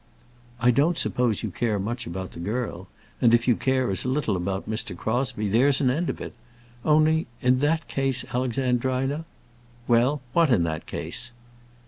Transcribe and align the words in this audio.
"I 0.59 0.71
don't 0.71 0.97
suppose 0.97 1.43
you 1.43 1.51
care 1.51 1.77
much 1.77 2.07
about 2.07 2.31
the 2.31 2.39
girl; 2.39 2.87
and 3.21 3.35
if 3.35 3.47
you 3.47 3.55
care 3.55 3.91
as 3.91 4.03
little 4.03 4.35
about 4.35 4.67
Mr. 4.67 4.97
Crosbie, 4.97 5.47
there's 5.47 5.79
an 5.79 5.91
end 5.91 6.09
of 6.09 6.19
it; 6.19 6.33
only 6.83 7.27
in 7.39 7.59
that 7.59 7.87
case, 7.87 8.25
Alexandrina" 8.33 9.25
"Well, 9.87 10.21
what 10.33 10.49
in 10.49 10.63
that 10.63 10.87
case?" 10.87 11.31